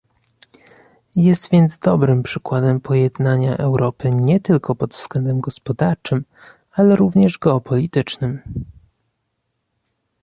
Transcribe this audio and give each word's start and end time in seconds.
Jest 1.15 1.51
więc 1.51 1.77
dobrym 1.77 2.23
przykładem 2.23 2.79
pojednania 2.79 3.57
Europy 3.57 4.11
nie 4.11 4.39
tylko 4.39 4.75
pod 4.75 4.95
względem 4.95 5.39
gospodarczym, 5.39 6.25
ale 6.71 6.95
również 6.95 7.39
geopolitycznym 7.39 8.41